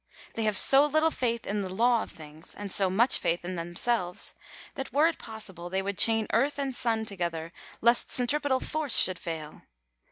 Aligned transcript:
They 0.33 0.45
have 0.45 0.57
so 0.57 0.87
little 0.87 1.11
faith 1.11 1.45
in 1.45 1.61
the 1.61 1.69
laws 1.71 2.09
of 2.09 2.17
things, 2.17 2.55
and 2.55 2.71
so 2.71 2.89
much 2.89 3.19
faith 3.19 3.45
in 3.45 3.55
themselves, 3.55 4.33
that, 4.73 4.91
were 4.91 5.05
it 5.05 5.19
possible, 5.19 5.69
they 5.69 5.83
would 5.83 5.99
chain 5.99 6.25
earth 6.33 6.57
and 6.57 6.73
sun 6.73 7.05
together, 7.05 7.53
lest 7.81 8.09
centripetal 8.09 8.61
force 8.61 8.97
should 8.97 9.19
fail 9.19 9.61